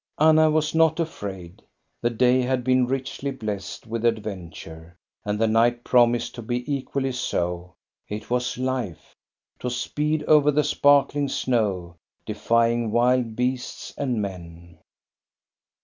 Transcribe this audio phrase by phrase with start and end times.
[0.19, 1.61] Anna was not afraid.
[2.01, 7.11] The day had been richly blessed with adventure, and the night promised to be equally
[7.11, 7.75] so.
[8.09, 9.13] It was life,—
[9.59, 14.79] to speed over the sparkling snow, defying wild beasts and men.